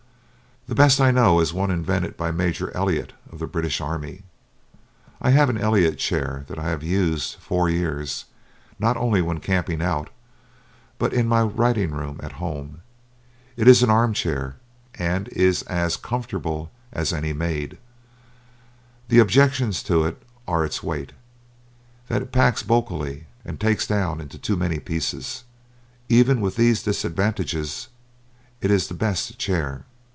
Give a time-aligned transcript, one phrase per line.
[0.67, 4.21] The best I know is one invented by Major Elliott of the British army.
[5.19, 8.23] I have an Elliott chair that I have used four years,
[8.79, 10.09] not only when camping out,
[10.97, 12.81] but in my writing room at home.
[13.57, 14.55] It is an arm chair,
[14.95, 17.77] and is as comfortable as any made.
[19.09, 21.11] The objections to it are its weight,
[22.07, 25.43] that it packs bulkily, and takes down into too many pieces.
[26.07, 27.89] Even with these disadvantages
[28.61, 29.83] it is the best chair.